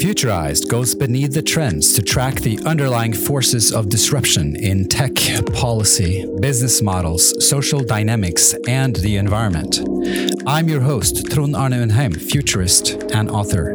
[0.00, 5.14] Futurized goes beneath the trends to track the underlying forces of disruption in tech,
[5.54, 9.80] policy, business models, social dynamics, and the environment.
[10.46, 13.72] I'm your host, Trond Arne Undheim, futurist and author.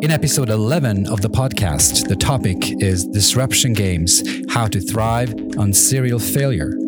[0.00, 5.74] In episode 11 of the podcast, the topic is Disruption Games How to Thrive on
[5.74, 6.81] Serial Failure.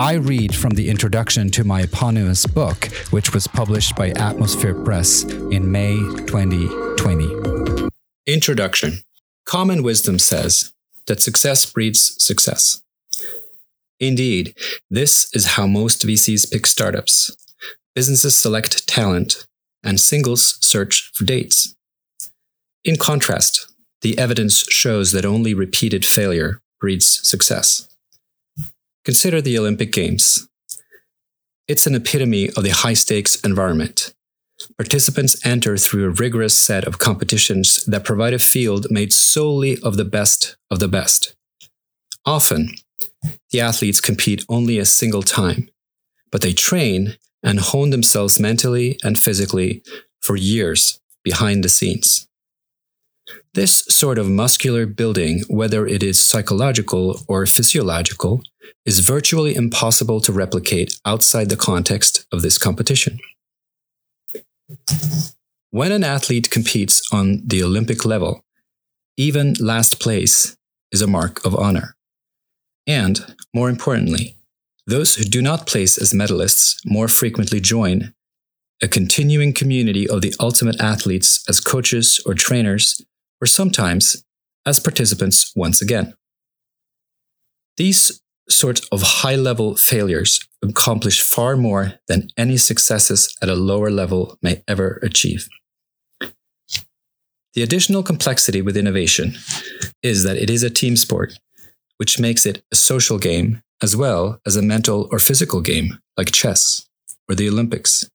[0.00, 5.24] I read from the introduction to my eponymous book, which was published by Atmosphere Press
[5.24, 7.88] in May 2020.
[8.24, 8.98] Introduction
[9.44, 10.72] Common wisdom says
[11.08, 12.80] that success breeds success.
[13.98, 14.54] Indeed,
[14.88, 17.36] this is how most VCs pick startups.
[17.96, 19.48] Businesses select talent,
[19.82, 21.74] and singles search for dates.
[22.84, 23.66] In contrast,
[24.02, 27.88] the evidence shows that only repeated failure breeds success.
[29.08, 30.50] Consider the Olympic Games.
[31.66, 34.12] It's an epitome of the high stakes environment.
[34.76, 39.96] Participants enter through a rigorous set of competitions that provide a field made solely of
[39.96, 41.34] the best of the best.
[42.26, 42.74] Often,
[43.50, 45.70] the athletes compete only a single time,
[46.30, 49.82] but they train and hone themselves mentally and physically
[50.20, 52.27] for years behind the scenes.
[53.54, 58.42] This sort of muscular building, whether it is psychological or physiological,
[58.84, 63.18] is virtually impossible to replicate outside the context of this competition.
[65.70, 68.44] When an athlete competes on the Olympic level,
[69.16, 70.56] even last place
[70.92, 71.96] is a mark of honor.
[72.86, 74.36] And, more importantly,
[74.86, 78.14] those who do not place as medalists more frequently join
[78.82, 83.02] a continuing community of the ultimate athletes as coaches or trainers,
[83.40, 84.24] or sometimes
[84.66, 86.14] as participants once again.
[87.76, 93.90] These sort of high level failures accomplish far more than any successes at a lower
[93.90, 95.48] level may ever achieve.
[97.54, 99.36] The additional complexity with innovation
[100.02, 101.38] is that it is a team sport,
[101.96, 106.32] which makes it a social game as well as a mental or physical game like
[106.32, 106.86] chess
[107.28, 108.08] or the Olympics.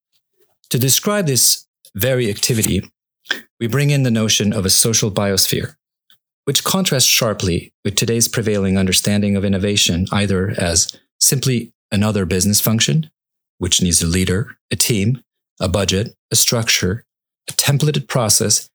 [0.69, 2.89] To describe this very activity,
[3.59, 5.75] we bring in the notion of a social biosphere,
[6.45, 10.87] which contrasts sharply with today's prevailing understanding of innovation either as
[11.19, 13.09] simply another business function,
[13.57, 15.23] which needs a leader, a team,
[15.59, 17.05] a budget, a structure,
[17.49, 18.69] a templated process,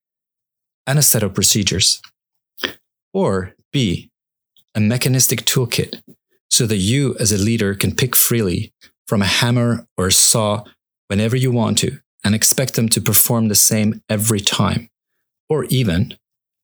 [0.86, 2.00] and a set of procedures.
[3.12, 4.10] Or B,
[4.74, 6.00] a mechanistic toolkit,
[6.50, 8.72] so that you as a leader can pick freely
[9.06, 10.64] from a hammer or a saw
[11.08, 14.90] whenever you want to and expect them to perform the same every time.
[15.48, 16.14] Or even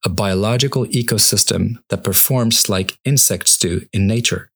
[0.04, 4.50] a biological ecosystem that performs like insects do in nature.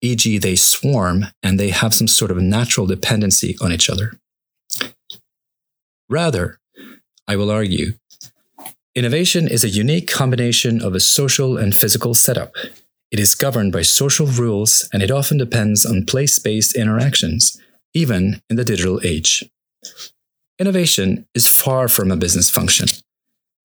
[0.00, 4.18] E.g., they swarm and they have some sort of natural dependency on each other.
[6.08, 6.58] Rather,
[7.28, 7.94] I will argue,
[8.94, 12.54] innovation is a unique combination of a social and physical setup.
[13.10, 17.60] It is governed by social rules and it often depends on place based interactions,
[17.94, 19.44] even in the digital age.
[20.58, 22.88] Innovation is far from a business function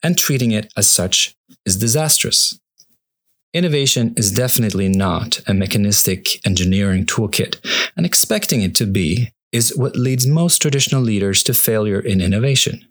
[0.04, 2.59] and treating it as such is disastrous.
[3.54, 7.58] Innovation is definitely not a mechanistic engineering toolkit,
[7.98, 12.88] and expecting it to be is what leads most traditional leaders to failure in innovation.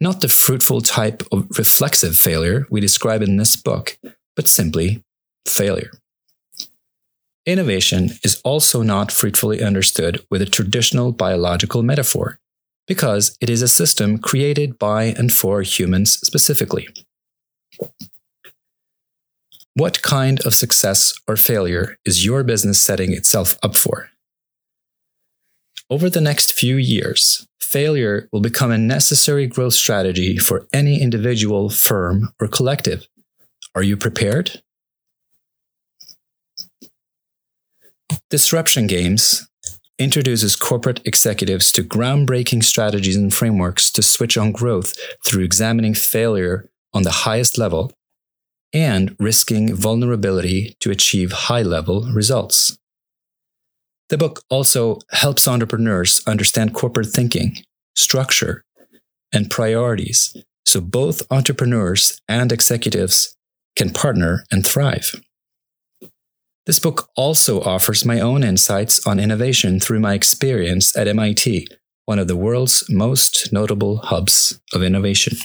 [0.00, 3.98] Not the fruitful type of reflexive failure we describe in this book,
[4.34, 5.04] but simply
[5.46, 5.92] failure.
[7.48, 12.38] Innovation is also not fruitfully understood with a traditional biological metaphor
[12.86, 16.88] because it is a system created by and for humans specifically.
[19.72, 24.10] What kind of success or failure is your business setting itself up for?
[25.88, 31.70] Over the next few years, failure will become a necessary growth strategy for any individual,
[31.70, 33.08] firm, or collective.
[33.74, 34.60] Are you prepared?
[38.30, 39.48] Disruption games
[39.98, 44.94] introduces corporate executives to groundbreaking strategies and frameworks to switch on growth
[45.24, 47.92] through examining failure on the highest level
[48.72, 52.76] and risking vulnerability to achieve high level results.
[54.10, 57.56] The book also helps entrepreneurs understand corporate thinking,
[57.94, 58.64] structure,
[59.32, 60.34] and priorities
[60.68, 63.34] so both entrepreneurs and executives
[63.74, 65.18] can partner and thrive.
[66.68, 71.66] This book also offers my own insights on innovation through my experience at MIT,
[72.04, 75.38] one of the world's most notable hubs of innovation.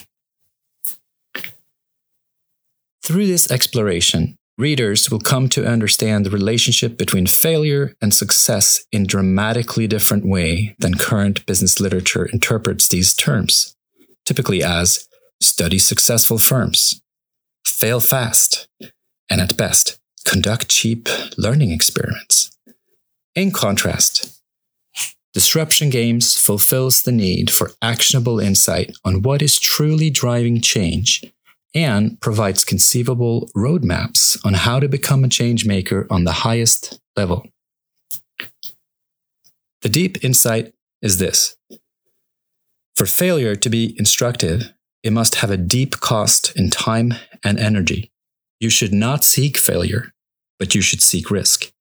[3.02, 9.06] Through this exploration, readers will come to understand the relationship between failure and success in
[9.06, 13.74] dramatically different way than current business literature interprets these terms.
[14.26, 15.08] typically as
[15.42, 17.00] study successful firms,
[17.64, 18.68] fail fast,
[19.30, 22.56] and at best, conduct cheap learning experiments.
[23.34, 24.40] In contrast,
[25.34, 31.24] Disruption Games fulfills the need for actionable insight on what is truly driving change
[31.74, 37.48] and provides conceivable roadmaps on how to become a change maker on the highest level.
[39.82, 40.72] The deep insight
[41.02, 41.56] is this
[42.94, 44.72] For failure to be instructive,
[45.02, 48.12] it must have a deep cost in time and energy.
[48.60, 50.13] You should not seek failure,
[50.58, 51.72] but you should seek risk.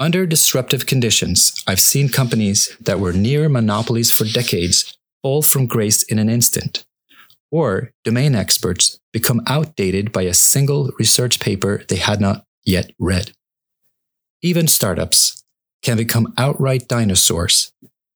[0.00, 6.04] Under disruptive conditions, I've seen companies that were near monopolies for decades fall from grace
[6.04, 6.84] in an instant,
[7.50, 13.32] or domain experts become outdated by a single research paper they had not yet read.
[14.40, 15.42] Even startups
[15.82, 17.72] can become outright dinosaurs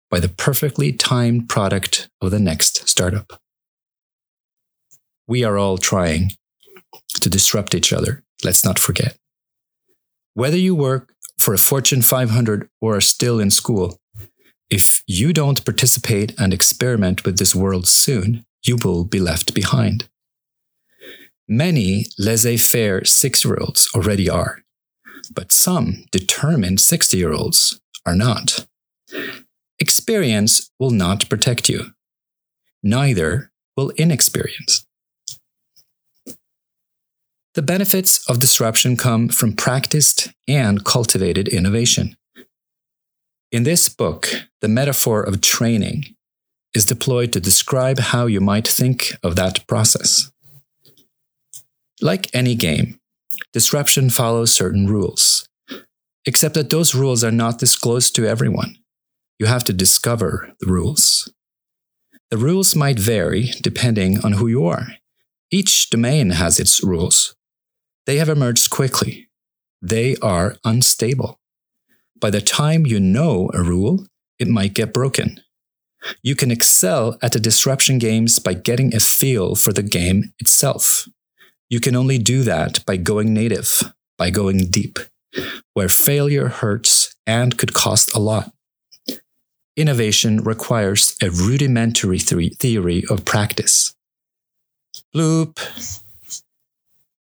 [0.08, 3.40] by the perfectly timed product of the next startup.
[5.26, 6.32] We are all trying
[7.20, 9.16] to disrupt each other, let's not forget.
[10.34, 13.98] Whether you work for a Fortune 500 or are still in school,
[14.70, 20.08] if you don't participate and experiment with this world soon, you will be left behind.
[21.48, 24.62] Many laissez faire six year olds already are,
[25.34, 28.66] but some determined 60 year olds are not.
[29.78, 31.92] Experience will not protect you,
[32.82, 34.86] neither will inexperience.
[37.54, 42.16] The benefits of disruption come from practiced and cultivated innovation.
[43.50, 44.30] In this book,
[44.62, 46.16] the metaphor of training
[46.74, 50.32] is deployed to describe how you might think of that process.
[52.00, 52.98] Like any game,
[53.52, 55.46] disruption follows certain rules,
[56.24, 58.78] except that those rules are not disclosed to everyone.
[59.38, 61.30] You have to discover the rules.
[62.30, 64.86] The rules might vary depending on who you are.
[65.50, 67.34] Each domain has its rules,
[68.06, 69.28] they have emerged quickly.
[69.80, 71.40] They are unstable.
[72.20, 74.06] By the time you know a rule,
[74.38, 75.40] it might get broken.
[76.22, 81.08] You can excel at the disruption games by getting a feel for the game itself.
[81.68, 83.82] You can only do that by going native,
[84.18, 84.98] by going deep,
[85.74, 88.52] where failure hurts and could cost a lot.
[89.76, 93.94] Innovation requires a rudimentary theory of practice.
[95.14, 95.58] Bloop.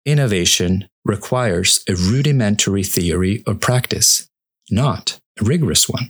[0.06, 4.29] Innovation requires a rudimentary theory or practice,
[4.70, 6.08] not a rigorous one.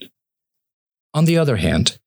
[1.13, 1.99] On the other hand,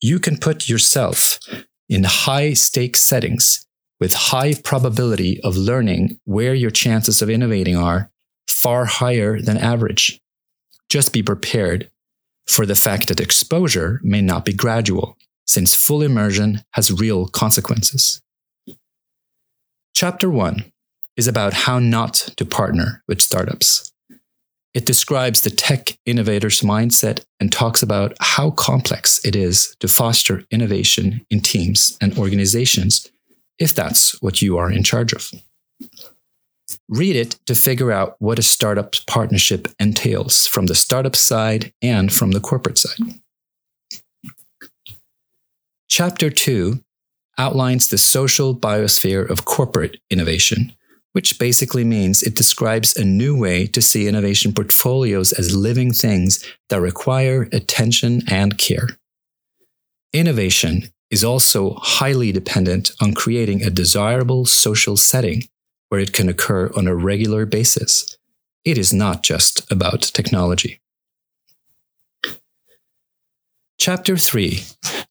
[0.00, 1.40] you can put yourself
[1.88, 3.66] in high stakes settings
[3.98, 8.10] with high probability of learning where your chances of innovating are
[8.46, 10.20] far higher than average.
[10.88, 11.90] Just be prepared
[12.46, 15.16] for the fact that exposure may not be gradual,
[15.46, 18.22] since full immersion has real consequences.
[19.94, 20.72] Chapter 1
[21.18, 23.92] is about how not to partner with startups.
[24.72, 30.44] It describes the tech innovator's mindset and talks about how complex it is to foster
[30.50, 33.10] innovation in teams and organizations
[33.58, 35.32] if that's what you are in charge of.
[36.88, 42.12] Read it to figure out what a startup partnership entails from the startup side and
[42.12, 43.20] from the corporate side.
[45.88, 46.78] Chapter 2
[47.38, 50.72] outlines the social biosphere of corporate innovation
[51.12, 56.44] which basically means it describes a new way to see innovation portfolios as living things
[56.68, 58.88] that require attention and care.
[60.12, 65.44] Innovation is also highly dependent on creating a desirable social setting
[65.88, 68.16] where it can occur on a regular basis.
[68.64, 70.80] It is not just about technology.
[73.78, 74.64] Chapter 3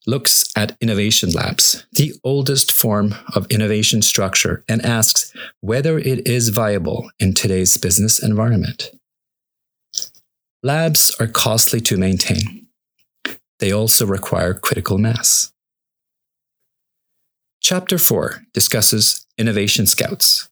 [0.06, 6.48] looks at innovation labs, the oldest form of innovation structure, and asks whether it is
[6.48, 8.90] viable in today's business environment.
[10.62, 12.66] Labs are costly to maintain.
[13.58, 15.52] They also require critical mass.
[17.60, 20.48] Chapter 4 discusses innovation scouts,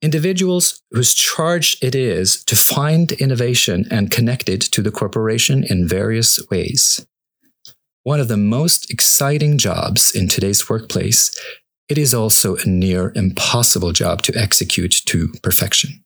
[0.00, 5.88] individuals whose charge it is to find innovation and connect it to the corporation in
[5.88, 7.06] various ways
[8.06, 11.36] one of the most exciting jobs in today's workplace,
[11.88, 16.04] it is also a near impossible job to execute to perfection.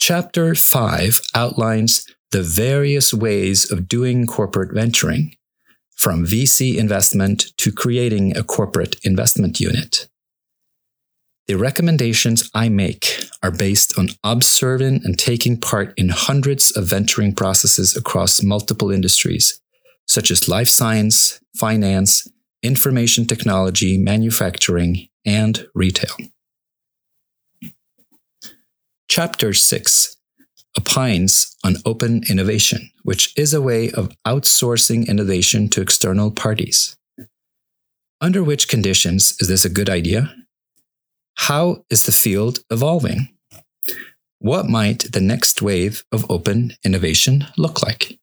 [0.00, 5.36] Chapter 5 outlines the various ways of doing corporate venturing,
[5.94, 10.08] from VC investment to creating a corporate investment unit.
[11.46, 17.34] The recommendations I make are based on observing and taking part in hundreds of venturing
[17.34, 19.60] processes across multiple industries,
[20.06, 22.28] such as life science, finance,
[22.62, 26.16] information technology, manufacturing, and retail.
[29.08, 30.16] Chapter 6
[30.78, 36.96] opines on open innovation, which is a way of outsourcing innovation to external parties.
[38.20, 40.34] Under which conditions is this a good idea?
[41.34, 43.28] How is the field evolving?
[44.38, 48.18] What might the next wave of open innovation look like?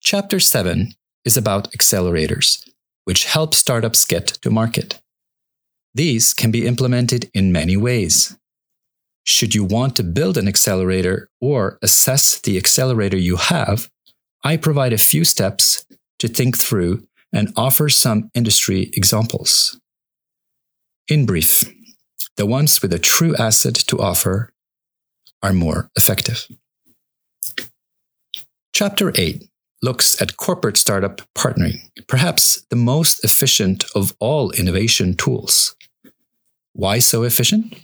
[0.00, 2.68] Chapter 7 is about accelerators,
[3.04, 5.00] which help startups get to market.
[5.94, 8.36] These can be implemented in many ways.
[9.24, 13.90] Should you want to build an accelerator or assess the accelerator you have,
[14.44, 15.84] I provide a few steps
[16.20, 19.79] to think through and offer some industry examples.
[21.10, 21.64] In brief,
[22.36, 24.52] the ones with a true asset to offer
[25.42, 26.46] are more effective.
[28.72, 29.42] Chapter 8
[29.82, 35.74] looks at corporate startup partnering, perhaps the most efficient of all innovation tools.
[36.74, 37.74] Why so efficient?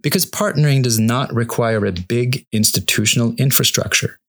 [0.00, 4.20] Because partnering does not require a big institutional infrastructure.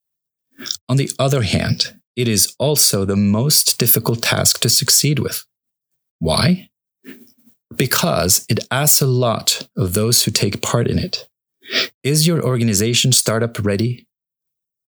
[0.89, 5.45] On the other hand, it is also the most difficult task to succeed with.
[6.17, 6.69] Why?
[7.77, 11.27] Because it asks a lot of those who take part in it.
[12.03, 14.07] Is your organization startup ready?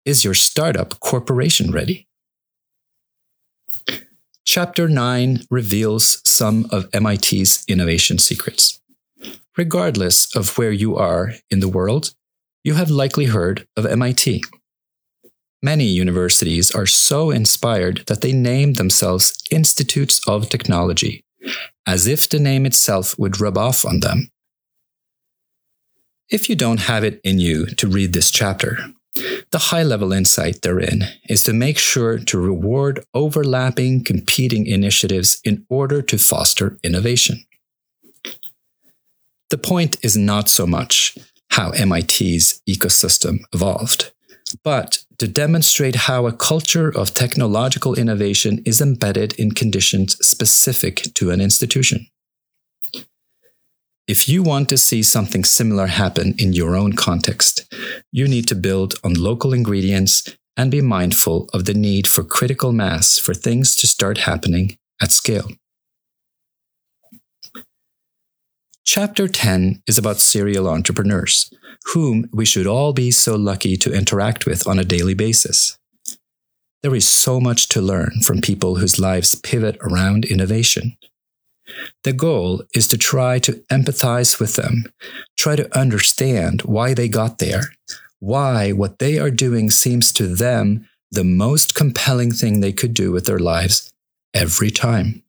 [0.05, 2.07] Is your startup corporation ready?
[4.45, 8.81] Chapter 9 reveals some of MIT's innovation secrets.
[9.57, 12.13] Regardless of where you are in the world,
[12.63, 14.43] you have likely heard of MIT.
[15.61, 21.23] Many universities are so inspired that they name themselves Institutes of Technology
[21.85, 24.29] as if the name itself would rub off on them.
[26.29, 28.77] If you don't have it in you to read this chapter,
[29.51, 35.65] the high level insight therein is to make sure to reward overlapping competing initiatives in
[35.69, 37.43] order to foster innovation.
[39.49, 41.15] The point is not so much
[41.51, 44.12] how MIT's ecosystem evolved,
[44.63, 51.31] but to demonstrate how a culture of technological innovation is embedded in conditions specific to
[51.31, 52.07] an institution.
[54.05, 57.73] If you want to see something similar happen in your own context,
[58.11, 60.23] you need to build on local ingredients
[60.57, 65.11] and be mindful of the need for critical mass for things to start happening at
[65.11, 65.47] scale.
[68.85, 71.51] Chapter 10 is about serial entrepreneurs,
[71.93, 75.77] whom we should all be so lucky to interact with on a daily basis.
[76.81, 80.97] There is so much to learn from people whose lives pivot around innovation.
[82.03, 84.83] The goal is to try to empathize with them,
[85.37, 87.73] try to understand why they got there,
[88.19, 93.13] why what they are doing seems to them the most compelling thing they could do
[93.13, 93.93] with their lives
[94.33, 95.22] every time.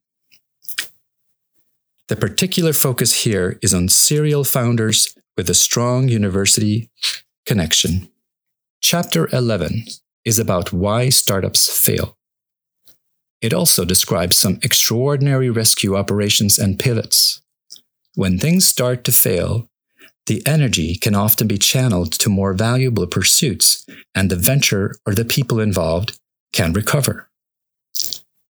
[2.08, 6.90] The particular focus here is on serial founders with a strong university
[7.46, 8.08] connection.
[8.82, 9.84] Chapter 11
[10.24, 12.18] is about why startups fail.
[13.40, 17.40] It also describes some extraordinary rescue operations and pivots.
[18.14, 19.70] When things start to fail,
[20.26, 25.24] the energy can often be channeled to more valuable pursuits, and the venture or the
[25.24, 26.18] people involved
[26.52, 27.28] can recover.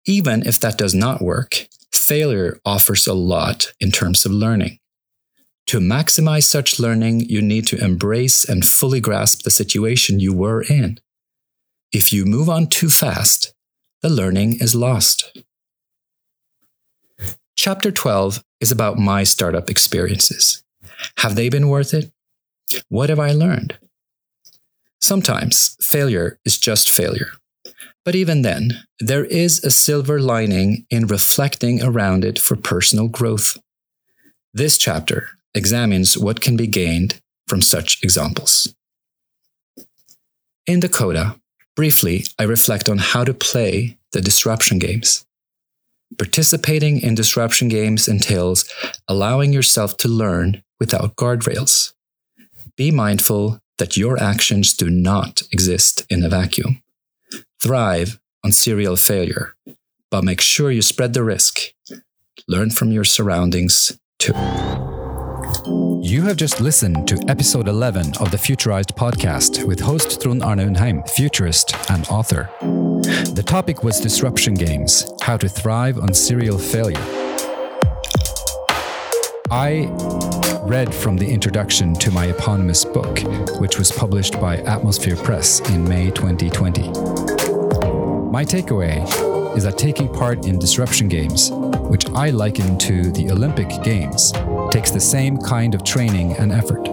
[0.07, 4.79] Even if that does not work, failure offers a lot in terms of learning.
[5.67, 10.63] To maximize such learning, you need to embrace and fully grasp the situation you were
[10.63, 10.99] in.
[11.93, 13.55] If you move on too fast,
[14.01, 15.39] the learning is lost.
[17.55, 20.65] Chapter 12 is about my startup experiences.
[21.19, 22.11] Have they been worth it?
[22.89, 23.79] What have I learned?
[25.01, 27.33] Sometimes failure is just failure.
[28.05, 33.59] But even then, there is a silver lining in reflecting around it for personal growth.
[34.53, 38.75] This chapter examines what can be gained from such examples.
[40.67, 41.37] In the coda,
[41.77, 45.25] briefly, I reflect on how to play the disruption games.
[46.19, 48.69] Participating in disruption games entails
[49.09, 51.93] allowing yourself to learn without guardrails.
[52.77, 56.83] Be mindful that your actions do not exist in a vacuum
[57.63, 59.55] thrive on serial failure,
[60.11, 61.61] but make sure you spread the risk.
[62.49, 64.33] Learn from your surroundings too.
[66.03, 70.59] You have just listened to episode 11 of the Futurized podcast with host Trond Arne
[70.59, 72.51] Undheim, futurist and author.
[72.61, 76.99] The topic was disruption games, how to thrive on serial failure.
[79.53, 79.87] I
[80.63, 83.21] read from the introduction to my eponymous book,
[83.61, 87.32] which was published by Atmosphere Press in May 2020.
[88.33, 89.05] My takeaway
[89.59, 94.33] is that taking part in disruption games, which I liken to the Olympic Games,
[94.71, 96.89] takes the same kind of training and effort.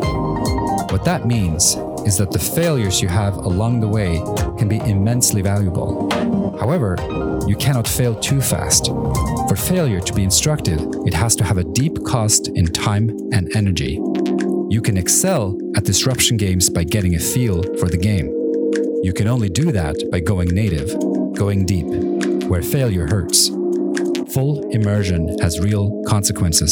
[0.91, 4.22] What that means is that the failures you have along the way
[4.58, 6.10] can be immensely valuable.
[6.60, 6.98] However,
[7.48, 8.88] you cannot fail too fast.
[9.48, 13.50] For failure to be instructive, it has to have a deep cost in time and
[13.55, 13.93] energy.
[14.69, 18.27] You can excel at disruption games by getting a feel for the game.
[19.03, 20.93] You can only do that by going native,
[21.39, 21.88] going deep,
[22.50, 23.48] where failure hurts.
[24.34, 26.72] Full immersion has real consequences.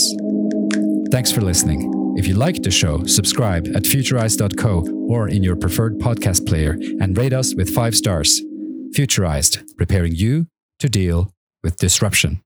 [1.09, 1.93] Thanks for listening.
[2.17, 7.17] If you like the show, subscribe at futurize.co or in your preferred podcast player and
[7.17, 8.41] rate us with five stars.
[8.95, 10.47] Futurized, preparing you
[10.79, 11.31] to deal
[11.63, 12.41] with disruption.